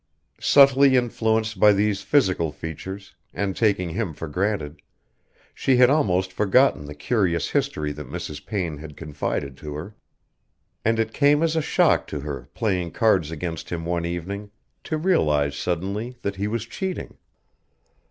Subtly 0.39 0.95
influenced 0.95 1.59
by 1.59 1.71
these 1.73 2.01
physical 2.01 2.51
features, 2.51 3.13
and 3.35 3.55
taking 3.55 3.91
him 3.91 4.15
for 4.15 4.27
granted, 4.27 4.81
she 5.53 5.75
had 5.77 5.91
almost 5.91 6.33
forgotten 6.33 6.85
the 6.85 6.95
curious 6.95 7.51
history 7.51 7.91
that 7.91 8.09
Mrs. 8.09 8.43
Payne 8.43 8.77
had 8.79 8.97
confided 8.97 9.55
to 9.57 9.75
her, 9.75 9.95
and 10.83 10.97
it 10.97 11.13
came 11.13 11.43
as 11.43 11.55
a 11.55 11.61
shock 11.61 12.07
to 12.07 12.21
her 12.21 12.49
playing 12.55 12.89
cards 12.93 13.29
against 13.29 13.69
him 13.69 13.85
one 13.85 14.07
evening, 14.07 14.49
to 14.85 14.97
realise 14.97 15.55
suddenly 15.55 16.17
that 16.23 16.37
he 16.37 16.47
was 16.47 16.65
cheating. 16.65 17.19